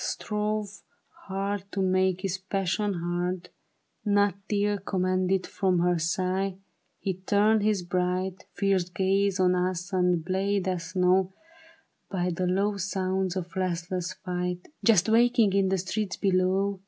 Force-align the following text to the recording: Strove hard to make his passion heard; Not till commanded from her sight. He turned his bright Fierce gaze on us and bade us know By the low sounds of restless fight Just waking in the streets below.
Strove 0.03 0.81
hard 1.27 1.63
to 1.73 1.79
make 1.79 2.21
his 2.21 2.39
passion 2.39 2.95
heard; 2.95 3.49
Not 4.03 4.33
till 4.49 4.79
commanded 4.79 5.45
from 5.45 5.77
her 5.77 5.99
sight. 5.99 6.57
He 6.97 7.13
turned 7.13 7.61
his 7.61 7.83
bright 7.83 8.47
Fierce 8.55 8.89
gaze 8.89 9.39
on 9.39 9.53
us 9.53 9.93
and 9.93 10.25
bade 10.25 10.67
us 10.67 10.95
know 10.95 11.31
By 12.09 12.31
the 12.31 12.47
low 12.47 12.77
sounds 12.77 13.35
of 13.35 13.55
restless 13.55 14.13
fight 14.13 14.69
Just 14.83 15.07
waking 15.07 15.53
in 15.53 15.69
the 15.69 15.77
streets 15.77 16.17
below. 16.17 16.79